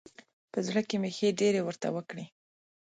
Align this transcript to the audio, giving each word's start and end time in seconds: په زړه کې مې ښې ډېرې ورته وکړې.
په 0.51 0.59
زړه 0.67 0.81
کې 0.87 0.95
مې 1.01 1.09
ښې 1.17 1.29
ډېرې 1.39 1.61
ورته 1.63 1.87
وکړې. 1.95 2.25